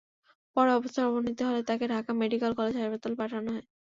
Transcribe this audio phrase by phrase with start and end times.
[0.55, 3.65] পরে অবস্থার অবনতি হলে তাঁকে ঢাকা মেডিকেল কলেজ হাসপাতালে পাঠানো হয়।